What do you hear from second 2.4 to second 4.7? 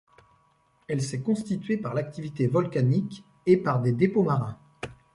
volcanique et par des dépôts marins.